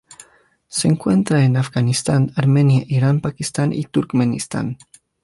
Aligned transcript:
Se 0.67 0.87
encuentra 0.87 1.45
en 1.45 1.57
Afganistán, 1.57 2.31
Armenia, 2.35 2.83
Irán, 2.87 3.21
Pakistán 3.21 3.71
y 3.71 3.83
Turkmenistán. 3.83 4.77